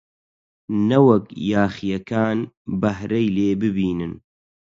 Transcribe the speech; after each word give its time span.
نەوەک 0.89 1.27
یاغییەکان 1.53 2.37
بەهرەی 2.81 3.27
لێ 3.35 3.49
ببینن! 3.61 4.13